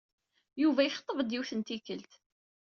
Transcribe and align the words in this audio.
Yuba 0.61 0.81
yexḍeb-d, 0.83 1.29
yiwet 1.33 1.51
n 1.55 1.61
tikkelt. 1.61 2.11